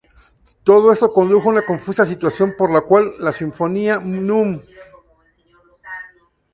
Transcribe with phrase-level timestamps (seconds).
[0.63, 4.59] Todo esto condujo a una confusa situación por la cual la "Sinfonía núm.